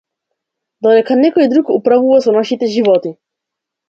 Додека 0.85 1.17
некој 1.19 1.49
друг 1.51 1.69
управува 1.75 2.21
со 2.27 2.33
нашите 2.39 2.71
животи. 2.77 3.13